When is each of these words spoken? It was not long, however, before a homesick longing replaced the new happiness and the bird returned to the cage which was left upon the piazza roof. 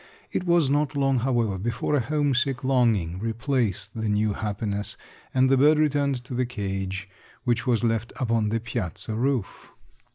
It 0.31 0.45
was 0.45 0.67
not 0.67 0.95
long, 0.97 1.19
however, 1.19 1.59
before 1.59 1.93
a 1.95 1.99
homesick 1.99 2.63
longing 2.63 3.19
replaced 3.19 3.93
the 3.93 4.09
new 4.09 4.33
happiness 4.33 4.97
and 5.31 5.47
the 5.47 5.57
bird 5.57 5.77
returned 5.77 6.23
to 6.23 6.33
the 6.33 6.47
cage 6.47 7.07
which 7.43 7.67
was 7.67 7.83
left 7.83 8.11
upon 8.15 8.49
the 8.49 8.59
piazza 8.59 9.13
roof. 9.13 9.69